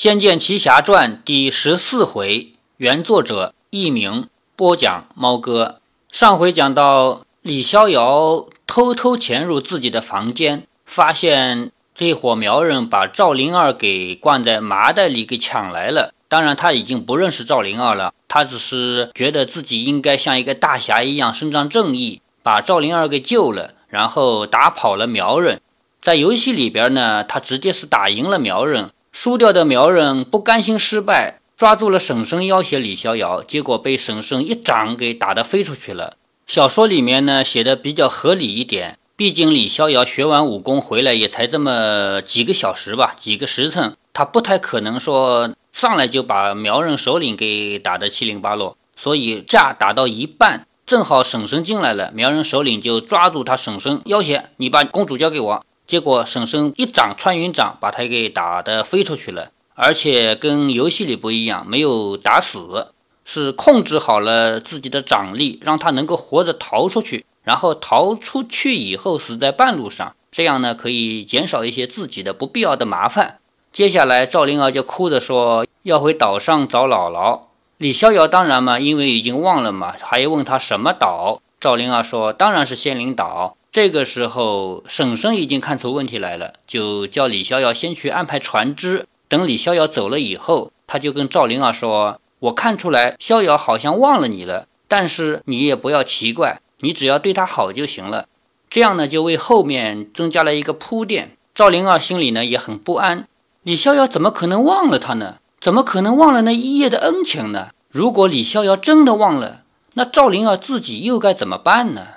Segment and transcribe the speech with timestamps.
[0.00, 5.80] 仙剑奇侠传》第十四回，原作者佚名，播讲猫哥。
[6.08, 16.14] 上回讲到李逍遥偷偷潜入自己的房间，发现这伙苗人把赵灵儿给灌在麻袋里给抢来了。
[16.28, 25.60] 当然，他已经不认识赵灵儿了，他只是觉得自己应该像一个大侠一样伸张正义，把赵灵儿给救了，然后打跑了苗人。
[26.00, 28.90] 在游戏里边呢，他直接是打赢了苗人。
[29.20, 36.16] 输掉的苗人不甘心失败，抓住了婶婶要挟李逍遥，结果被婶婶一掌给打得飞出去了。
[36.46, 48.76] 小说里面呢写的比较合理一点，毕竟李逍遥学完武功回来也才这么几个小时吧，几个时辰，他不太可能说上来就把苗人首领给打得七零八落。
[48.94, 62.88] 所以架打到一半，正好婶婶进来了，苗人首领就抓住他婶婶要挟：“你把公主交给我。”结果婶婶一掌穿云掌，把他给打得飞出去了，而且跟游戏里不一样，没有打死，
[63.24, 73.38] 是控制好了自己的掌力，让他能够活着逃出去，然后逃出去以后死在半路上，这样呢可以减少一些自己的不必要的麻烦。
[73.72, 77.40] 接下来赵灵儿就哭着说要回岛上找姥姥。
[77.78, 81.40] 李逍遥当然嘛，因为已经忘了嘛，还问他什么岛。
[81.58, 83.56] 赵灵儿说当然是仙灵岛。
[83.80, 89.06] 这个时候，婶婶已经看出问题来了，就叫李逍遥先去安排船只。
[89.28, 98.26] 等李逍遥走了以后，他就跟赵灵儿说：“我看出来逍遥好像忘了你了，但是你也不要奇怪，你只要对他好就行了。”
[98.68, 101.36] 这样呢，就为后面增加了一个铺垫。
[101.54, 103.28] 赵灵儿心里呢也很不安，
[103.62, 105.36] 李逍遥怎么可能忘了他呢？
[105.60, 107.68] 怎么可能忘了那一夜的恩情呢？
[107.92, 109.62] 如果李逍遥真的忘了，
[109.94, 112.08] 那赵灵儿自己又该怎么办呢？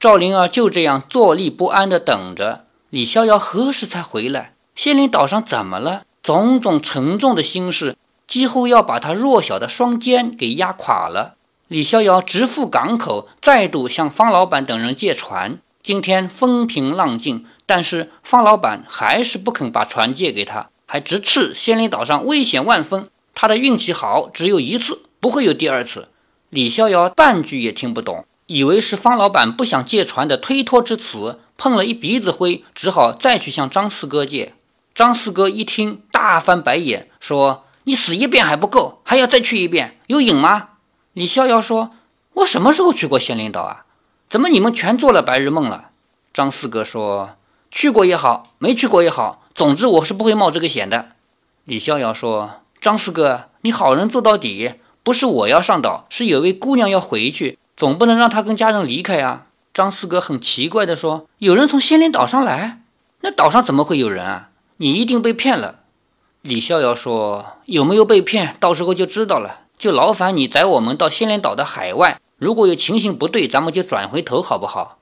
[0.00, 4.54] 赵灵儿就这样坐立不安地等着李逍遥何时才回来。
[4.76, 6.04] 仙灵岛上怎么了？
[6.22, 7.96] 种种沉重的心事
[8.28, 11.34] 几乎要把他弱小的双肩给压垮了。
[11.66, 15.58] 李逍遥直赴港口，再度向方老板等人借船。
[15.82, 23.08] 今天风平浪静，但是方老板还是不肯把船借给他，还直斥仙灵岛上危险万分。
[23.34, 26.08] 他的运气好，只有一次，不会有第二次。
[26.50, 28.24] 李逍遥半句也听不懂。
[28.48, 34.54] 以为是方老板不想借船的推脱之词，碰了一鼻子灰，只好再去向张四哥借。
[34.94, 40.70] 张四哥一听，大翻白眼，说：“你死一遍还不够，还要再去一遍，有瘾吗？”
[41.12, 41.90] 李逍遥说
[42.40, 43.84] ：“我什么时候去过仙灵岛啊？
[44.30, 45.90] 怎么你们全做了白日梦了？”
[46.32, 47.36] 张四哥说
[47.70, 51.08] ：“去过也好，没去过也好，总之我是不会冒这个险的。”
[51.64, 54.72] 李逍遥说：“张四哥，你好人做到底，
[55.02, 59.46] 不是我要上岛，是有位姑娘要回去。”总不能让他跟家人离开啊！
[59.72, 62.80] 张四哥很奇怪地说：“有人从仙灵岛上来？
[63.20, 64.48] 那岛上怎么会有人啊？
[64.78, 65.76] 你一定被骗了。”
[66.42, 69.60] 李逍遥说：“有没有被骗，到时候就知道了。
[69.78, 74.98] 就劳烦你载我们到仙灵岛的海外，如果有情形不对，咱们就转回头，好不好？”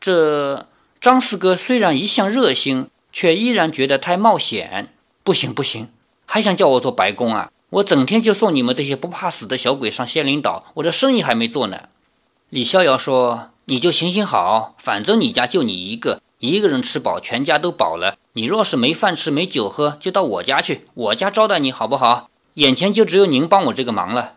[0.00, 0.66] 这
[1.00, 4.92] 张四哥虽然一向热心，却依然觉得太冒险。
[5.22, 5.86] 不行不行，
[6.24, 7.52] 还想叫我做白工啊？
[7.70, 11.82] 我整天就送你们这些不怕死的小鬼上仙灵岛，我这生意还没做呢。
[12.50, 18.14] 李逍遥说：“你就行行好，反正你家就你一个，一个人吃饱，全家都饱了。
[18.34, 22.30] 你若是没饭吃、没酒喝，就到我家去，我家招待你好不好？
[22.54, 24.34] 眼前就只有您帮我这个忙了。”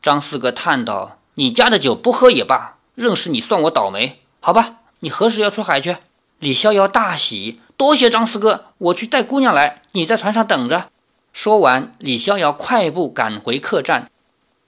[0.00, 4.20] 张四哥叹道：“你家的酒不喝也罢，认识你算我倒霉。
[4.38, 5.96] 好吧，你何时要出海去？”
[6.38, 10.90] 李逍遥大喜，多谢张四哥，我去带姑娘来，你在船上等着。
[11.32, 14.08] 说完，李逍遥快步赶回客栈。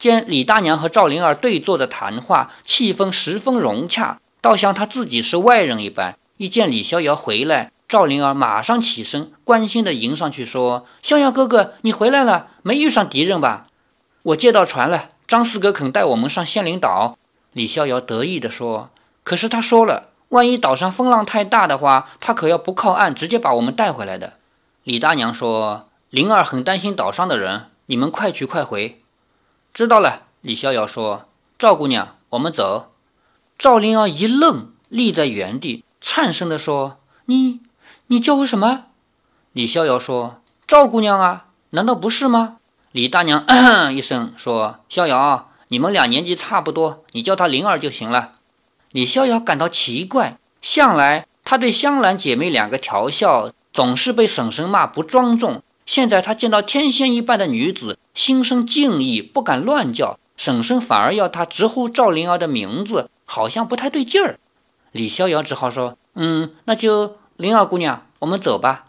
[0.01, 6.17] 见李大娘和赵灵儿对坐着谈话，气氛十分融洽，倒像他自己是外人一般。
[6.39, 13.67] 一见李逍遥回来，赵灵儿马上起身，关心地迎上去说：“逍遥哥哥，你回来了，没遇上敌人吧？
[14.23, 17.19] 我借到船了，张四哥肯带我们上仙灵岛。”
[17.53, 18.89] 李逍遥得意地说
[19.23, 24.33] ：“可是他说了，万一岛上风浪太大的话，他可要不靠岸，直接把我们带回来的。”
[24.83, 28.97] 李大娘说：“灵儿很担心岛上的人，你们快去快回。”
[29.73, 31.29] 知道了，李逍遥说
[31.59, 32.93] ：“赵姑娘，我们走。”
[33.57, 37.61] 赵灵儿一愣，立在原地，颤声地说：“你，
[38.09, 38.87] 你叫我什么？”
[39.53, 42.57] 李逍遥说：“赵姑娘啊，难道不是吗？”
[42.93, 48.33] 李大娘嗯一声说：“逍遥，你们俩年纪差不多，你叫她灵儿就行了。”
[48.91, 55.63] 李逍遥感到奇怪，向来他对香兰姐妹两个调笑，总是被婶婶骂不庄重。
[55.91, 60.21] 现在他见到天仙一般的女子，心生敬意，不敢乱叫。
[60.37, 64.39] 婶婶反而要他直呼赵灵儿的名字，好像不太对劲儿。
[64.93, 68.85] 李逍遥只好说：“嗯，那就灵儿姑娘，我们走吧。”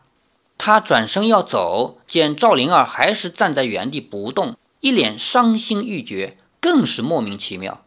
[0.60, 7.82] 他转身要走，见赵灵儿还是站在原地不动，一脸伤心欲绝，更是莫名其妙。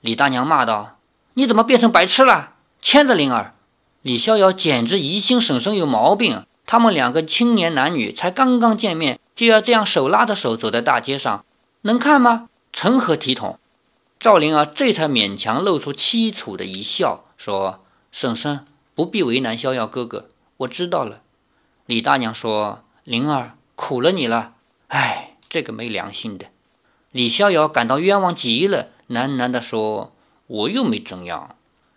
[0.00, 0.98] 李大娘骂道
[1.34, 2.54] ：“你怎么变成白痴了？
[2.82, 3.54] 牵着灵儿！”
[4.02, 6.44] 李逍遥简直疑心婶婶有毛病。
[6.66, 11.44] 他们两个青年男女才刚刚见面，就要这样手拉着手走在大街上，
[11.82, 12.48] 能看吗？
[12.72, 13.58] 成何体统？
[14.18, 20.26] 赵灵儿这才勉强露出凄楚的一笑，说：“婶婶不必为难逍遥哥哥，
[20.58, 21.20] 我知道了。”
[21.86, 24.54] 李大娘说：“灵儿苦了你了，
[24.88, 26.46] 哎，这个没良心的。”
[27.12, 30.12] 李逍遥感到冤枉极了，喃喃地说
[30.48, 31.54] ：“我又没怎样。”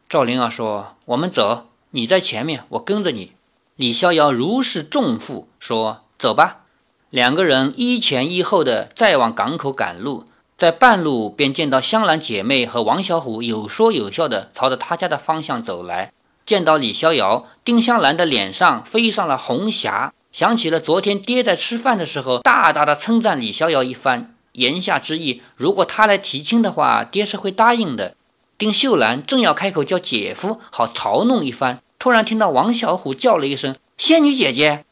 [0.07, 3.31] 赵灵儿说：“我们走，你在前面，我跟着你。”
[3.79, 6.63] 李逍遥如释重负，说：“走吧。”
[7.09, 10.25] 两个人一前一后的再往港口赶路，
[10.57, 16.11] 在半路便见到香兰姐妹和王小虎有说有笑的朝着他家的方向走来。
[16.45, 28.17] 见到李逍遥，丁香兰的脸上飞上了红霞，想起了昨天爹在吃饭的时候大大的称赞李逍遥一番，言下之意，如果他来提亲的话，爹是会答应的。
[28.57, 34.85] 丁秀兰正要开口叫姐夫，好嘲弄一番，突然听到王小虎叫了一声“仙女姐姐”，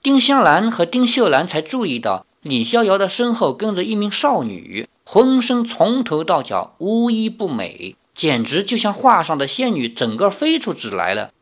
[0.00, 7.96] 丁香兰和丁秀兰才注意到李逍遥的身后跟着一名少女，浑身从头到脚无一不美。
[8.14, 11.32] 简直就像画上的仙女，整个飞出纸来了。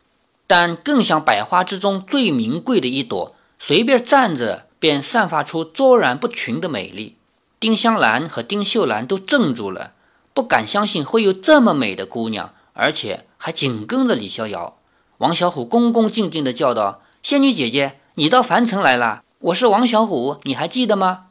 [0.47, 7.17] 但更像百花之中最名贵的一朵，随便站着便散发出卓然不群的美丽。
[7.59, 9.93] 丁香兰和丁秀兰都怔住了，
[10.33, 14.77] 不敢相信会有这么美的姑娘，而且还紧跟着李逍遥。
[15.21, 21.27] 王小虎恭恭敬敬地叫道：“仙女姐姐，你到凡城来了，我是王小虎，你还记得吗？”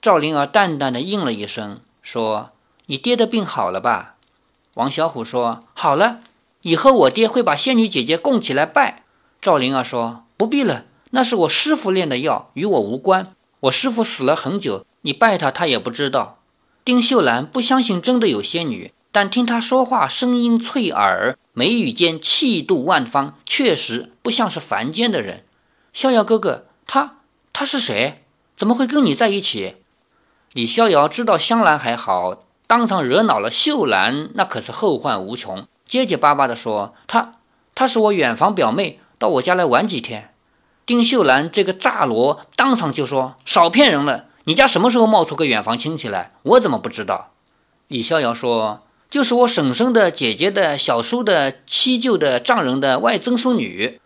[0.00, 2.52] 赵灵儿淡淡的应了一声，说
[2.86, 4.14] ：“你爹的病好了吧？”
[4.76, 6.20] 王小虎说：“好了，
[6.62, 9.02] 以后我爹会把仙女姐姐供起来拜。”
[9.42, 13.34] 赵灵儿说：“不必了，那是我师傅炼的药，与我无关。
[13.60, 16.38] 我师傅死了很久，你拜他，他也不知道。”
[16.86, 25.46] 丁秀兰不相信真的有仙女，但听他说话，声音脆耳，眉宇间气度万方，确实不像是凡间的人。
[25.94, 27.20] 逍遥哥哥，他
[27.50, 28.26] 他是谁？
[28.58, 29.76] 怎么会跟你在一起？
[30.52, 32.42] 李逍遥知道香兰还好。
[32.66, 35.66] 当场惹恼了秀兰，那可是后患无穷。
[35.86, 37.36] 结结巴巴地说：“她，
[37.74, 40.34] 她是我远房表妹，到我家来玩几天。”
[40.84, 44.26] 丁秀兰这个炸罗当场就说：“少骗人了！
[44.44, 46.32] 你家什么时候冒出个远房亲戚来？
[46.42, 47.30] 我怎么不知道？”
[47.88, 54.00] 李逍遥说：“就是我婶婶的姐姐的小叔的七舅的丈人的外曾孙女。”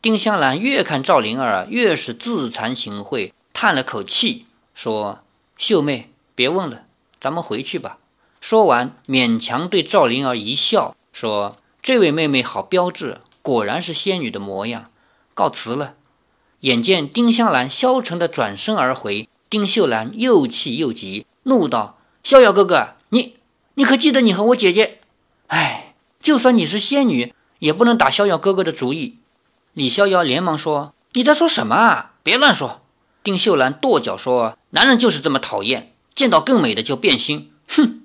[0.00, 5.20] 丁香兰越看赵灵儿越是自惭形秽，叹了口气说
[5.56, 6.82] ：“秀妹，别问了，
[7.20, 7.98] 咱们回去吧。”
[8.38, 14.84] 说完，勉强对赵灵儿一笑，说：“这位妹妹好标致，果然是仙女的模样。”
[15.32, 15.94] 告辞了。
[16.60, 22.88] 眼见丁香兰消沉的转身而回，丁秀兰又气又急，怒道：“逍遥哥哥，
[23.74, 25.00] 你可记得你和我姐姐？
[25.48, 29.18] 哎，就算你是仙女，也不能打逍遥哥哥的主意。”
[29.74, 32.12] 李逍遥连忙说：“你在说什么啊？
[32.22, 32.82] 别乱说！”
[33.24, 38.02] 丁秀兰跺脚说：“男人就是这么讨厌，见到更美的就变心。”哼。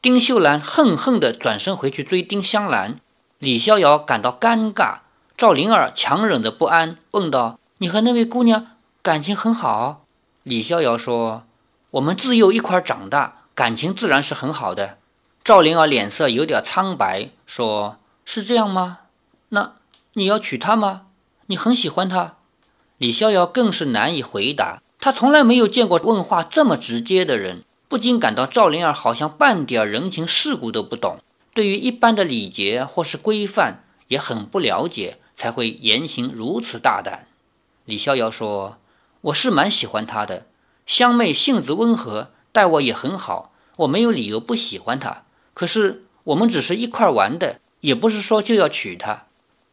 [0.00, 2.96] 丁秀兰恨恨地转身回去追丁香兰，
[3.38, 5.00] 李逍遥感到尴尬。
[5.36, 8.68] 赵灵儿强忍着不安，问道：“你和那位姑娘
[9.02, 10.06] 感情很好？”
[10.44, 11.44] 李逍遥说
[11.92, 14.96] ：“我们自幼一块长大，感情自然是很好的。”
[15.50, 18.98] 赵灵儿脸色有点苍白，说：“是这样吗？
[19.48, 19.72] 那
[20.12, 21.06] 你要娶她吗？
[21.46, 22.36] 你很喜欢她？”
[22.98, 27.64] 李逍遥更是难以回答，他从来没有见过问话这么直接的人。
[27.88, 31.18] 不禁感到赵灵儿好像半点人情世故都不懂，
[31.52, 37.26] 对于一般的礼节或是规范也很不了解，才会言行如此大胆。
[37.86, 38.78] 李逍遥说
[39.22, 40.46] ：“我是蛮喜欢她的，
[40.86, 45.24] 香妹性子温和，待我也很好，我没有理由不喜欢她。
[45.60, 49.24] 可是我们只是一块玩的，也不是说就要娶她。”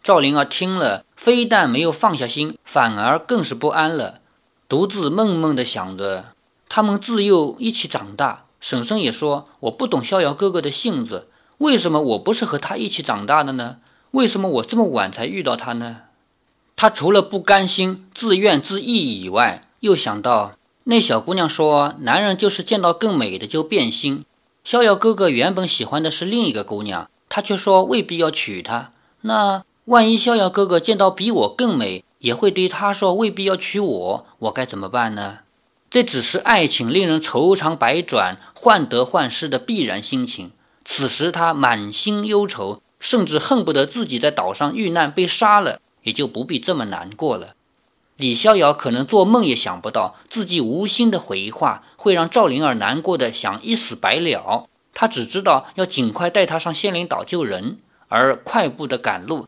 [0.03, 4.19] 赵灵儿听了，非但没有放下心，反而更是不安了，
[4.67, 6.33] 独自闷闷地想着。
[6.67, 11.29] 他们自幼一起长大，婶婶也说我不懂逍遥哥哥的性子。
[11.59, 13.77] 为什么我不是和他一起长大的呢？
[14.11, 16.01] 为什么我这么晚才遇到他呢？
[16.75, 24.25] 他除了不甘心、自怨自艾以外，又想到那小姑娘说，男人就是见到更美的就变心。
[24.67, 28.91] 逍遥哥哥原本喜欢的是另一个姑娘，他却说未必要娶她。
[29.21, 35.37] 那万一逍遥哥哥见到比我更美，也会对他说未必要娶我，我该怎么办呢？
[35.89, 40.51] 这只是爱情令人愁肠百转、患得患失的必然心情。
[40.83, 47.53] 此时他满心忧愁，甚至恨不得自己在岛上遇难被杀了，也就不必这么难过了。
[48.17, 54.67] 李逍遥可能做梦也想不到，自己无心的回话会让赵灵儿难过的想一死百了。
[54.95, 59.45] 他只知道要尽快带他上仙灵岛救人，而快步的赶路。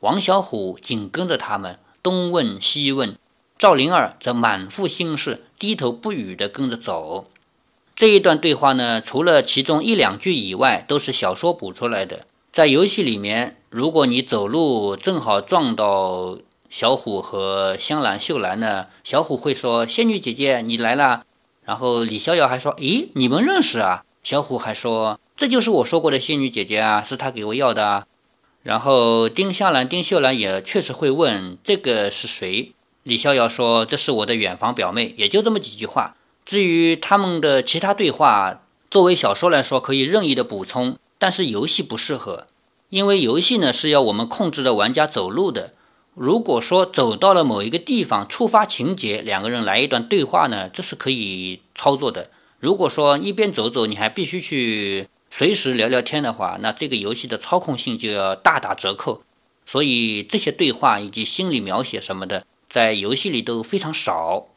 [0.00, 3.16] 王小虎紧跟着他们，东问西问。
[3.58, 7.24] 赵灵儿则满腹心事，低头不语的跟着走。
[7.96, 12.26] 这一段对话呢，除了其中一两句以外，都是小说补出来的。
[12.50, 16.36] 在游戏里面，如果你走路正好撞到。
[16.72, 18.86] 小虎和香兰、秀兰呢？
[19.04, 21.26] 小虎会说：“仙女姐姐，你来了。”
[21.66, 28.06] 然后李逍遥还说：“咦，你们认识啊？”小虎还说：“这就是我说过的仙女姐姐啊，是她给我要的啊。”
[28.64, 32.72] 然后丁香兰、丁秀兰也确实会问：“这个是谁？”
[33.04, 36.16] 李逍遥说：“这是我的远房表妹。”也就这么几句话。
[36.46, 42.46] 至于他们的其他对话，作为小说来说可以任意的补充，但是游戏不适合，
[42.88, 45.72] 因为游戏呢是要我们控制着玩家走路的。
[46.14, 52.28] 如果说走到了某一个地方，触发情节，两个人来一段对话呢，这是可以操作的。
[52.60, 59.22] 如果说一边走走，你还必须去随时聊聊天的话，那这个游戏的操控性就要大打折扣。
[59.64, 64.48] 所以这些对话以及心理描写什么的，在游戏里都非常少。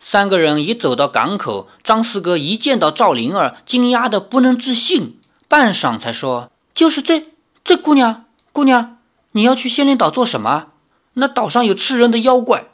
[0.00, 5.18] 三个人一走到港口，张四哥一见到赵灵儿，惊讶的不能置信，
[5.48, 7.24] 半晌才说：“就是这
[7.64, 8.97] 这姑娘，姑娘。”
[9.32, 10.68] 你要去仙灵岛做什么？
[11.14, 12.68] 那岛上有吃人的妖怪。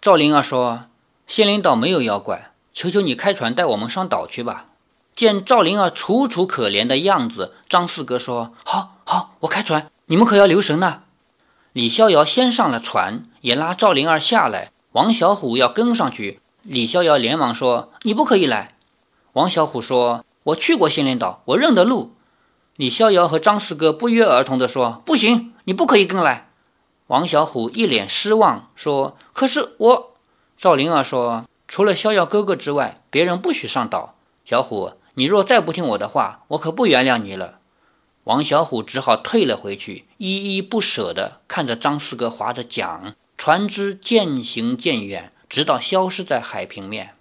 [0.00, 0.84] 赵灵儿说
[1.28, 4.66] ：“仙灵岛没有妖怪，求求你开船带我们上岛去吧。”
[5.14, 11.02] 见赵灵儿楚楚可怜的样子，张四哥说：“好好，我开船，你们可要留神呐。”
[11.74, 14.72] 李逍遥先上了船，也拉赵灵儿下来。
[14.92, 18.76] 王小虎要跟上去，李逍遥连忙说：“你不可以来。”
[19.34, 22.14] 王小虎说：“我去过仙灵岛，我认得路。”
[22.76, 26.48] 李逍遥和张四哥不约而同地说：“不行。”你不可以跟来。
[27.08, 30.12] 王小虎一脸失望说：“可是我……”
[30.56, 34.14] 赵灵儿说：“除了逍遥哥哥之外，别人不许上岛。
[34.44, 37.58] 小虎，你若再不听我的话，我可不原谅你了。”
[38.24, 47.16] 王小虎只好退了回去，依依不舍地看着张四哥划着桨，船只渐行渐远，直到消失在海平面。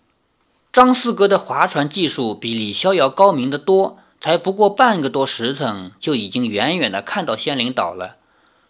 [0.71, 8.17] 张四哥的划船技术比李逍遥高明得多，才不过半个多时辰，就已经远远地看到仙灵岛了。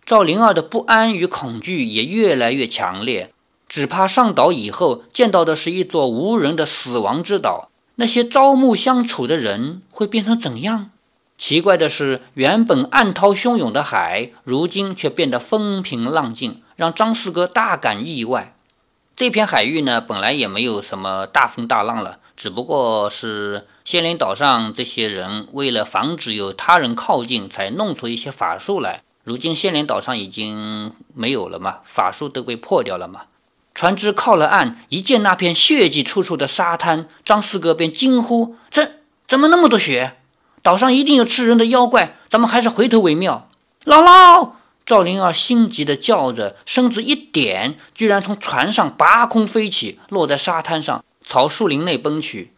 [0.05, 3.31] 赵灵儿的不安与恐惧也越来越强烈，
[3.70, 7.70] 只怕上岛以后见到的是一座无人的死亡之岛。
[7.96, 10.89] 那些朝暮相处的人会变成怎样？
[11.38, 18.55] 奇怪的是，原本暗涛汹涌的海，如今却变得风平浪静，让张四哥大感意外。
[19.15, 29.03] 这片海域呢，本来也没有什么大风大浪了，只不过是仙灵岛上这些人为了防止有他人靠近，才弄出一些法术来。
[29.24, 33.22] 如今仙莲岛上已经没有了嘛，法术都被破掉了嘛。
[33.75, 38.94] 船只靠了岸，一见那片血迹处处的沙滩，张四哥便惊呼：“这
[39.28, 40.18] 怎么那么多血？
[40.63, 43.48] 岛上一定有吃人的妖怪，咱们还是回头为妙。”
[43.86, 44.51] 姥姥，
[44.86, 52.51] 赵灵儿心急地叫着，身子一点，居然从船上拔空飞起，落在沙滩上，朝树林内奔去。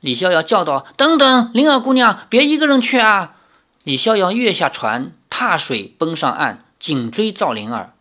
[0.00, 3.32] 李逍遥叫道：“等等，灵儿姑娘，别一个人去啊！”
[3.84, 5.12] 李逍遥跃下船。
[5.36, 7.94] 踏水奔上岸，紧追赵灵儿，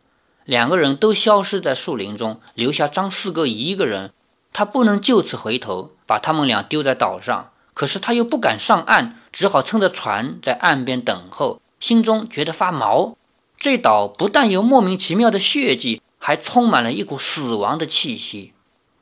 [0.45, 4.11] 两个人都消失在树林中，留下张四哥一个人。
[4.51, 7.49] 他不能就此回头，把他们俩丢在岛上。
[7.73, 13.17] 可是他又不敢上岸，只好撑着船在岸边等候，心中觉得发毛。
[13.57, 18.53] 这岛不但有莫名其妙的血迹，还充满了一股死亡的气息。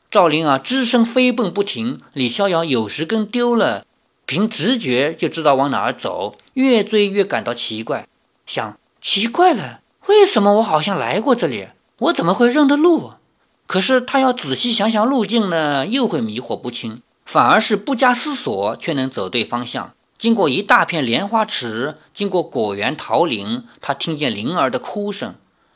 [0.10, 3.86] 赵灵儿只身飞奔不停，李逍遥有时跟丢了，
[4.32, 8.08] 凭直觉就知道往哪儿走，越追越感到奇怪。
[8.46, 11.68] 想奇怪了，为什么我好像来过这里？
[11.98, 13.12] 我怎么会认得路？
[13.68, 17.02] 可是他要仔细想想路径呢，又会迷惑不清。
[17.26, 19.94] 反而是不加思索，却能走对方向。
[20.18, 25.36] 经过一大片莲花池，经过果园桃林，他听见灵儿的哭声。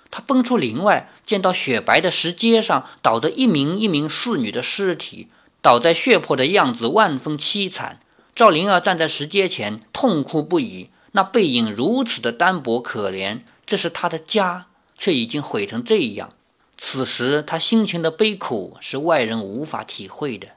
[0.09, 5.27] 他奔出林外，见到雪白的石阶上倒着一名一名侍女的尸体，
[5.61, 7.99] 倒在血泊的样子万分凄惨。
[8.35, 10.89] 赵灵儿站在石阶前，痛哭不已。
[11.13, 14.65] 那背影如此的单薄可怜，这是他的家，
[14.97, 16.33] 却已经毁成这样。
[16.77, 20.49] 此时他心情的悲苦是外人无法体会的。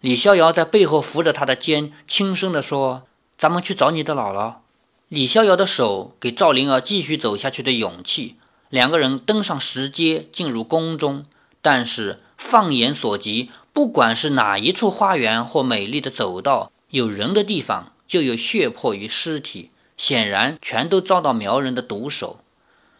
[0.00, 3.02] 李逍遥在背后扶着他的肩，轻声地说
[3.36, 4.54] ：“咱们去找你的姥姥。”
[5.08, 8.36] 李逍遥的手给赵灵儿继续走下去的勇气。
[8.70, 11.26] 两个人登上石阶，进入宫中。
[11.60, 19.70] 但是放眼所及，不管是哪一处花园或美丽的走道，有人的地方就有血泊与尸体。
[19.98, 22.38] 显然全都遭到苗人的毒手。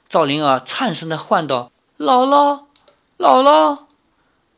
[0.08, 2.62] 赵灵儿颤声地唤道：“姥姥，
[3.16, 3.82] 姥姥。”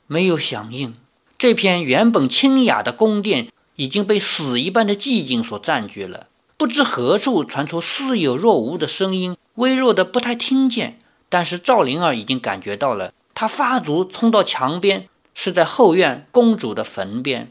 [0.09, 0.95] 没有响应。
[1.37, 6.29] 这片原本清雅的宫殿已经被死一般的寂静所占据了。
[6.57, 10.99] 不知何处传出似有若无的声音，微弱的不太听见。
[11.29, 17.51] 但是赵灵儿已经感觉到了，她发足冲到墙边，是在后院公主的坟边。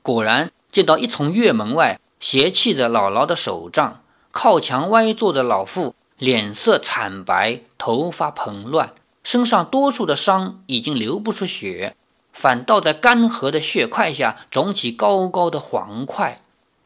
[0.00, 4.00] 果然见到一从院门外斜砌着姥姥的手杖，
[4.30, 11.94] 靠墙歪坐的老妇，脸色惨白，头发蓬乱，身上多处的伤已经流不出血。
[12.32, 16.40] 反倒在干涸的血块下肿起高高的黄块，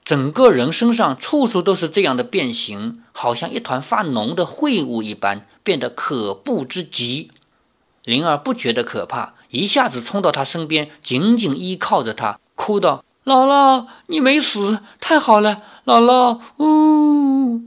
[0.04, 7.30] 整个人身上处处都是这样的变形，好像一团发脓的秽物一般，变得可怖之极。
[8.02, 17.58] 灵儿不觉得可怕，一下子冲到他身边，紧紧依靠着他，哭道：“姥姥，你没死，太好了，姥姥。”呜，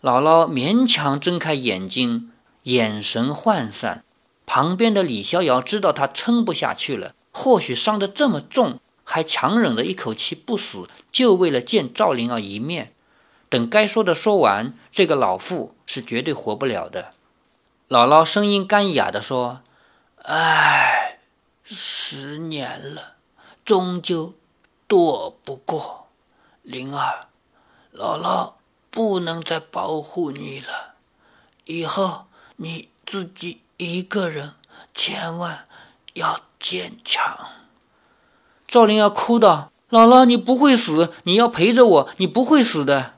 [0.00, 2.30] 姥姥勉强睁开眼睛，
[2.62, 4.04] 眼神涣散。
[4.46, 12.92] 旁边的李逍遥知道他撑不下去了，或许伤得这么重，还强忍着一口气不死，就为了见赵灵儿一面。
[13.48, 17.14] 等该说的说完，这个老妇是绝对活不了的。
[17.88, 19.60] 姥姥声音干哑地说
[20.22, 21.18] ：“唉，
[21.64, 23.14] 十年了，
[23.64, 24.34] 终究
[24.94, 26.06] 躲不过
[26.62, 27.26] 灵儿。
[27.92, 28.52] 姥姥
[28.92, 30.94] 不能再保护你了，
[31.64, 34.54] 以后你自己。”一个人
[34.94, 35.66] 千万
[36.12, 37.36] 要坚强。
[38.68, 43.14] 赵灵儿哭道：“姥姥，你不会死，你要陪着我，你不会死的。”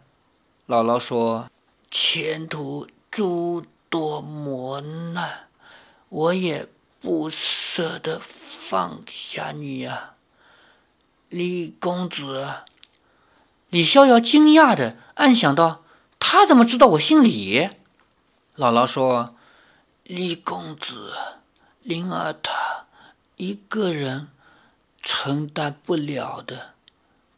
[0.67, 1.51] 姥姥说
[1.91, 5.49] ：“前途诸多磨难，
[6.09, 6.67] 我也
[7.03, 10.15] 不舍得放下你呀。”
[11.29, 12.49] 李公子，
[13.71, 15.83] 李逍遥惊讶的暗想到
[16.21, 17.69] ：“他怎么知道我姓李？”
[18.57, 19.35] 姥姥说。
[20.05, 21.13] 李公子，
[21.83, 22.87] 灵儿她
[23.35, 24.29] 一个人
[25.03, 26.75] 承担不了的，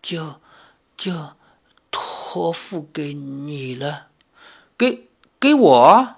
[0.02, 0.34] 就
[0.94, 1.30] 就
[1.90, 4.08] 托付给你了。
[4.76, 5.08] 给
[5.40, 6.08] 给我？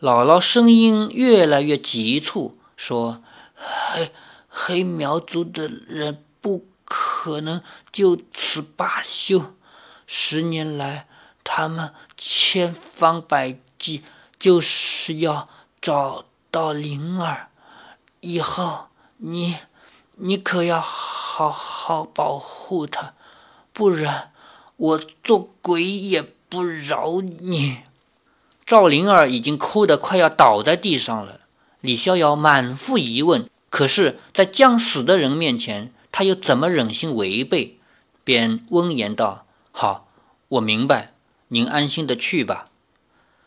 [0.00, 3.22] 姥姥声音越来越急促，说
[3.54, 4.12] ：“黑
[4.48, 6.25] 黑苗族的人不
[6.86, 7.60] 可能
[7.92, 9.54] 就此罢休。
[10.06, 11.06] 十年来，
[11.44, 14.02] 他们千方百计。”
[14.38, 15.48] 就是要
[15.80, 17.48] 找到灵儿，
[18.20, 19.56] 以后你
[20.16, 23.14] 你可要好好保护她，
[23.72, 24.30] 不然
[24.76, 26.20] 我做鬼也
[26.50, 27.78] 不饶你。
[28.66, 31.40] 赵灵儿已经哭得快要倒在地上了。
[31.80, 37.78] 李逍遥满腹疑问，可是，在将死的人面前，他又怎么忍心违背？
[38.24, 40.08] 便温言道：“好，
[40.48, 41.12] 我明白，
[41.48, 42.70] 您安心的去吧。”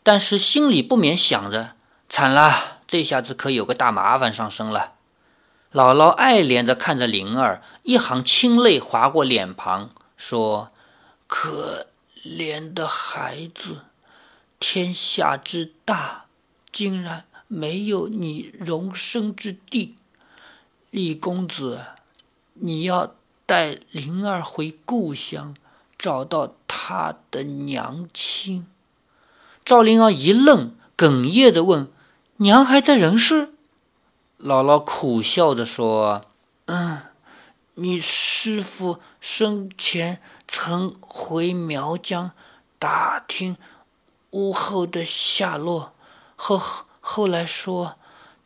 [0.04, 1.72] 但是心里不免想着：
[2.10, 4.94] 惨了，这下子可有个大麻烦上身了。
[5.74, 10.72] 姥姥爱怜地看着灵儿，一行清泪划过脸庞，说
[11.26, 11.88] ：“可
[12.24, 13.86] 怜的孩子，
[14.60, 16.26] 天下之大，
[16.72, 19.96] 竟然没有你容身之地。
[20.92, 21.82] 李公子，
[22.62, 25.56] 你要带灵儿回故乡，
[25.98, 28.68] 找到她的娘亲。”
[29.66, 31.92] 赵灵儿一愣，哽咽着问
[32.38, 33.54] ：“娘还在人世？”
[34.40, 36.26] 姥姥苦笑着说
[36.66, 37.02] ：“嗯，
[37.76, 42.32] 你师父生前曾回苗疆
[42.80, 43.58] 打听
[44.32, 45.94] 屋后的下落，
[46.36, 46.62] 后
[47.02, 47.96] 后来说，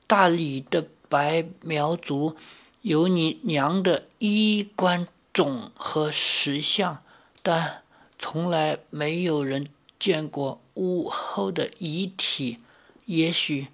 [0.08, 2.36] 大理的白苗族
[2.84, 7.04] 有你娘的衣冠冢和石像，
[7.42, 7.82] 但
[8.18, 9.68] 从来没有人
[10.00, 12.58] 见过。”屋后的遗体，
[13.06, 13.68] 也许，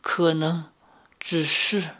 [0.00, 0.64] 可能，
[1.20, 1.90] 只是，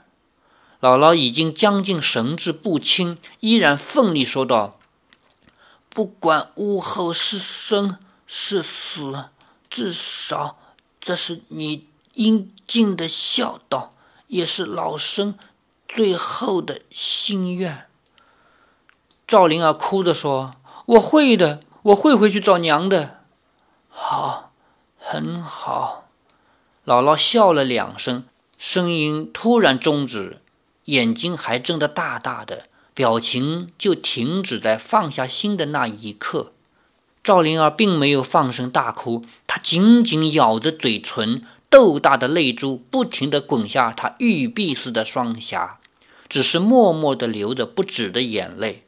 [0.80, 4.78] 姥姥已经将近神志不清，依然奋力说道
[5.90, 9.26] ：“不管屋后是生是死，
[9.68, 10.58] 至少
[10.98, 13.92] 这是你应尽的孝道，
[14.28, 15.38] 也是老生
[15.88, 17.86] 最后的心愿。”
[19.26, 20.54] 赵灵儿哭着说
[20.86, 23.22] ：“我会的，我会回去找娘的。”
[23.90, 24.52] 好，
[24.98, 26.08] 很好。
[26.86, 28.24] 姥姥笑了两声，
[28.58, 30.40] 声音突然终止，
[30.84, 36.52] 眼睛还睁得大大的，表情就停止在放下心的那一刻。
[37.22, 45.78] 赵灵儿并没有放声大哭，她紧紧咬着嘴唇，豆大的泪珠不停地滚下她玉璧似的双颊，
[46.28, 48.84] 只是默默地流着不止的眼泪。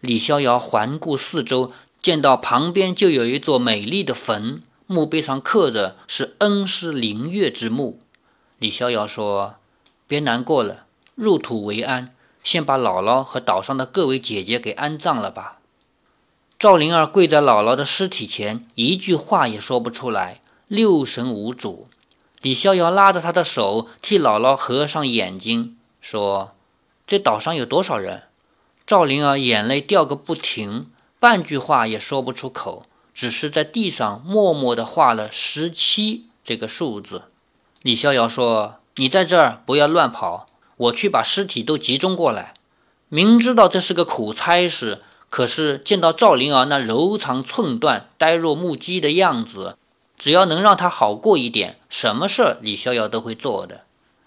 [0.00, 1.72] 李逍遥环顾四周。
[2.00, 7.98] 见到旁边就有一座美丽的坟，墓碑上刻着是恩师灵月之墓。
[8.60, 9.56] 李逍遥说
[10.06, 15.58] ：“别难过了，入土为安，先把姥姥和岛上的各位姐姐给安葬了吧。
[16.56, 21.88] 赵灵儿跪在姥姥的尸体前，一句话也说不出来，六神无主。
[22.40, 26.52] 李逍遥拉着他的手，替姥姥合上眼睛，说
[27.06, 28.22] ：“这岛上有多少人？”
[28.86, 37.24] 赵灵儿眼泪掉个不停，半句话也说不出口，只是在地上默默地画了十七这个数字。
[37.82, 40.46] 李逍遥说：“你在这儿不要乱跑，
[40.76, 42.54] 我去把尸体都集中过来。”
[43.10, 49.76] 明知道这是个苦差事，可是见到赵灵儿那柔肠寸断、呆若木鸡的样子。
[50.18, 53.82] 只要能让他好过一点，什么事儿李逍遥都会做的。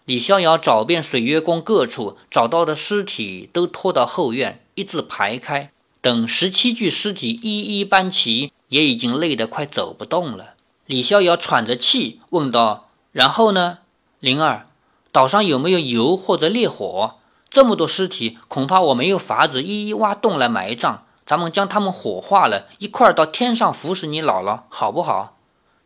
[0.06, 5.70] 李逍遥找遍水月宫各处，找到的尸体都拖到后院，一字排开。
[6.02, 10.56] 等十七具尸体一一搬齐，也已经累得快走不动了。
[10.88, 13.80] 李逍遥喘着气问道：“然后呢，
[14.20, 14.66] 灵儿？
[15.12, 17.16] 岛上有没有油或者烈火？
[17.50, 21.04] 这么多尸体，恐怕我没有法子一一挖洞来埋葬。
[21.26, 25.38] 咱们将他们火化了，一块儿到天上服侍你姥姥，好不好？”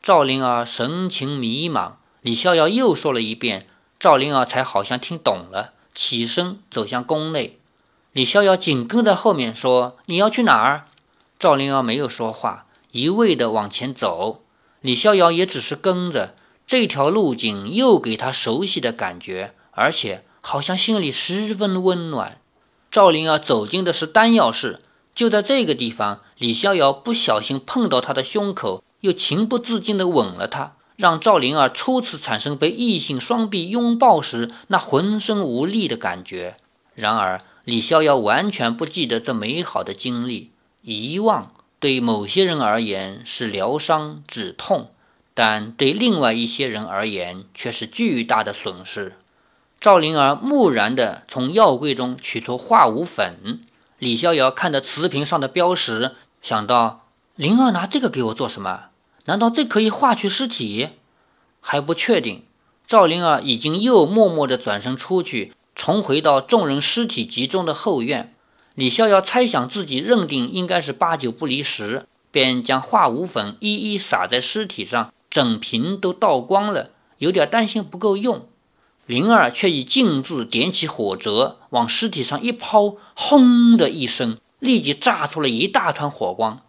[0.06, 3.66] 赵灵儿神情迷茫，李逍遥又说了一遍，
[4.00, 7.58] 赵灵儿才好像听懂了，起身走向宫内。
[8.12, 10.86] 李逍遥紧跟在后面说：“你要去哪儿？”
[11.40, 14.44] 赵灵儿没有说话，一味地往前走。
[14.82, 16.36] 李逍遥也只是跟着，
[16.68, 22.40] 这条路径又给他熟悉的感觉，而且好像心里十分温暖。
[22.92, 24.82] 赵灵儿走进的是丹药室，
[25.16, 28.84] 就在这个地方，李逍遥不小心碰到他的胸口。
[29.06, 36.58] 又情不自禁地吻了她，让赵灵儿初次产生被异性双臂拥抱时那浑身无力的感觉。
[36.96, 40.50] 然而李逍遥完全不记得这美好的经历，
[40.82, 44.90] 遗忘对某些人而言是疗伤止痛，
[45.36, 49.14] 但对另外一些人而言却是巨大的损失。
[49.80, 53.60] 赵灵儿木然地从药柜中取出化无粉，
[54.00, 58.86] 李逍遥看着瓷瓶上的标识，想到灵儿拿这个给我做什么？
[59.26, 60.90] 难道这可以化去尸体？
[61.60, 62.44] 还不确定。
[62.88, 68.36] 赵灵儿已经又默默地转身出去，重回到众人尸体集中的后院。
[68.76, 78.48] 李逍遥猜想自己认定应该是八九不离十，便将化无粉一一撒在尸体上，整瓶都倒光了，有点担心不够用。
[79.08, 86.62] 灵儿却已径自点起火折，往尸体上一抛，轰的一声，立即炸出了一大团火光。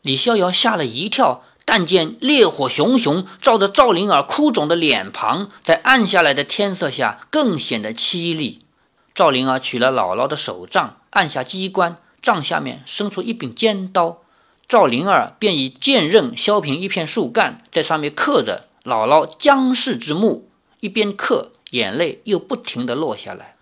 [0.00, 1.44] 李逍遥吓了一跳。
[1.74, 8.66] 但见烈火熊熊，照着赵灵儿哭肿的脸庞，在暗下来的天色下更显得凄厉。
[9.14, 14.20] 赵灵儿取了姥姥的手杖，按下机关，杖下面伸出一柄尖刀。
[14.68, 23.54] 赵灵儿便以剑刃削平一片树干，在上面刻着“姥姥将逝之墓”，一边刻，眼泪又不停地落下来。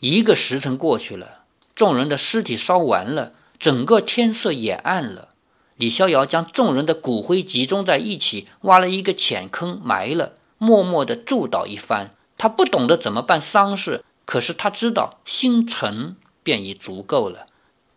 [0.00, 1.42] 一个时辰过去了，
[1.74, 5.28] 众人的尸体烧完了，整个天色也暗了。
[5.76, 12.10] 李逍遥将众人的骨灰集中在一起，挖了一个浅坑埋了，默默地祝祷一番。
[12.38, 17.46] 他不懂得怎么办丧事，可是他知道心诚便已足够了。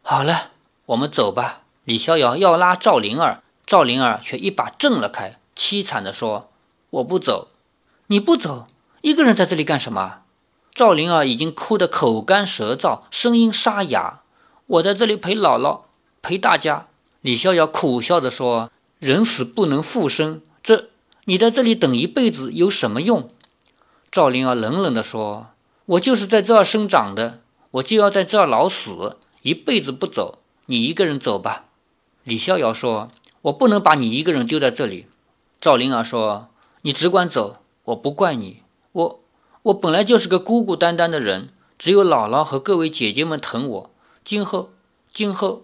[0.01, 0.51] 好了，
[0.87, 1.61] 我们走吧。
[1.85, 6.49] 李逍遥要拉赵灵儿，赵灵儿却一把挣了开，凄惨地说
[6.91, 7.47] ：“我不走，
[8.07, 8.67] 你不走，
[9.01, 10.19] 一个人在这里干什么？”
[10.75, 14.21] 赵灵儿已经哭得口干舌燥，声音沙哑
[14.67, 15.81] ：“我在这里陪姥姥，
[16.21, 16.87] 陪大家。”
[17.21, 20.87] 李逍遥苦笑着说：“人死不能复生，这
[21.25, 23.29] 你在这里等一辈子有什么用？”
[24.09, 25.47] 赵灵儿冷冷地说
[25.85, 30.39] ：“我就是在这儿生长的，我就要在这儿老死，一辈子不走。
[30.67, 31.65] 你一个人走吧。”
[32.23, 33.11] 李逍遥说
[33.43, 35.07] ：“我不能把你一个人丢在这里。”
[35.59, 36.47] 赵灵儿说
[36.83, 38.63] ：“你只管走，我不怪你。
[38.93, 39.19] 我
[39.63, 43.91] 我本来就是个孤孤单单的人，只有姥姥和各位姐姐们疼我。
[44.23, 44.71] 今后，
[45.13, 45.63] 今后。”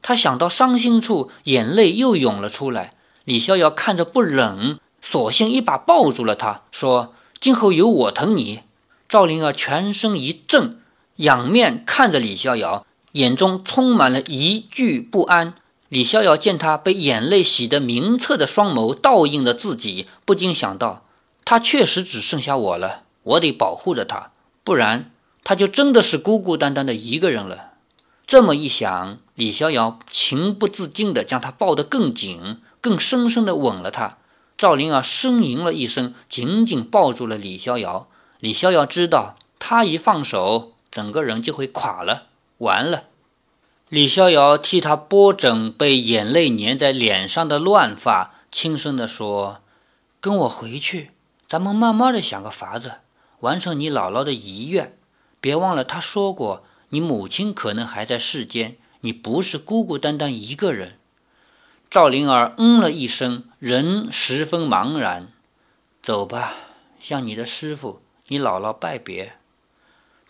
[0.00, 2.92] 他想到伤心处，眼泪又涌了出来。
[3.24, 8.60] 李逍遥看着不忍，索性一把抱住了他，说：“今后有我疼你。”
[9.08, 10.78] 赵灵儿全身一震，
[11.16, 15.54] 仰面看着李逍遥，眼中充满了疑惧不安。
[15.88, 21.02] 李逍遥见他被眼泪洗得明澈的双眸倒映着自己，不禁想到：
[21.44, 24.30] 他确实只剩下我了，我得保护着他，
[24.62, 25.10] 不然
[25.42, 27.67] 他就真的是孤孤单单的一个人了。
[28.28, 29.18] 这么一想。
[29.34, 34.18] 李逍遥情不自禁地将她抱得更紧，更深深地吻了她。
[34.58, 38.08] 赵灵儿呻吟了一声，紧紧抱住了李逍遥。
[38.40, 42.24] 李逍遥知道，他一放手，整个人就会垮了，
[42.58, 43.04] 完了。
[43.88, 49.62] 李逍遥替她拨整被眼泪粘在脸上的乱发，轻声地说
[50.20, 51.12] ：“跟我回去，
[51.48, 52.96] 咱们慢慢的想个法子。
[53.40, 54.98] 完成你姥姥的遗愿。
[55.40, 60.98] 别忘了，她说过，你母亲可能还在世间，你不是孤孤单单一个人。”
[61.90, 65.28] 赵灵儿嗯了一声，人十分茫然。
[66.02, 66.54] 走吧，
[67.00, 69.34] 向你的师傅、你姥姥拜别。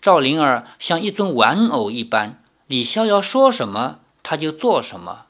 [0.01, 5.27] 赵灵儿像一尊玩偶一般，李逍遥说什么，他就做什么。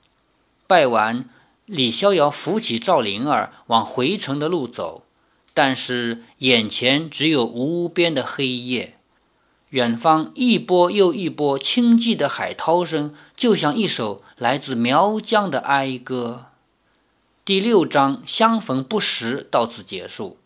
[0.67, 1.31] 拜完，
[1.64, 5.05] 李逍遥扶起赵灵儿往回城的路走，
[5.55, 8.98] 但是眼前只有无边的黑夜，
[9.71, 16.47] 远方一波又一波清寂的海涛声，就像一首来自苗疆的哀歌。
[17.45, 20.39] 第六章相逢不识到此结束。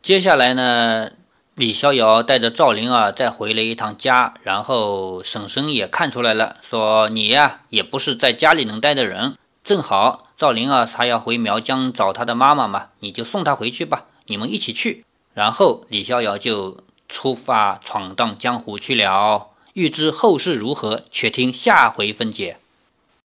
[0.00, 1.10] 接下来呢？
[1.56, 9.36] 李逍遥带着赵灵儿再回了一趟家，然后婶婶也看出来了，说：“你呀，也不是在家里能待的人。
[9.62, 15.04] 正好赵灵儿她要回苗疆找她的妈妈嘛，你就送她回去吧，你们一起去。”
[15.34, 16.78] 然后李逍遥就
[17.10, 19.48] 出发闯荡江湖去了。
[19.72, 22.59] 欲知后事如何，且听下回分解。